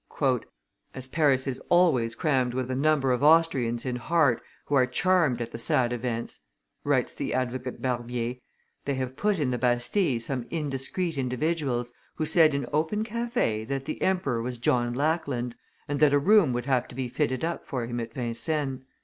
"As 0.95 1.07
Paris 1.07 1.45
is 1.45 1.59
always 1.69 2.15
crammed 2.15 2.55
with 2.55 2.71
a 2.71 2.75
number 2.75 3.11
of 3.11 3.21
Austrians 3.21 3.85
in 3.85 3.97
heart 3.97 4.41
who 4.65 4.73
are 4.73 4.87
charmed 4.87 5.41
at 5.43 5.51
the 5.51 5.59
sad 5.59 5.93
events," 5.93 6.39
writes 6.83 7.13
the 7.13 7.35
advocate 7.35 7.83
Barbier, 7.83 8.37
"they 8.85 8.95
have 8.95 9.15
put 9.15 9.37
in 9.37 9.51
the 9.51 9.59
Bastille 9.59 10.19
some 10.19 10.47
indiscreet 10.49 11.19
individuals 11.19 11.93
who 12.15 12.25
said 12.25 12.55
in 12.55 12.65
open 12.73 13.03
cafe 13.03 13.63
that 13.65 13.85
the 13.85 14.01
emperor 14.01 14.41
was 14.41 14.57
John 14.57 14.95
Lackland, 14.95 15.55
and 15.87 15.99
that 15.99 16.13
a 16.13 16.17
room 16.17 16.51
would 16.51 16.65
have 16.65 16.87
to 16.87 16.95
be 16.95 17.07
fitted 17.07 17.45
up 17.45 17.67
for 17.67 17.85
him 17.85 17.99
at 17.99 18.11
Vincennes. 18.11 18.81